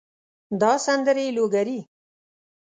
[0.61, 1.79] دا سندرې لوګري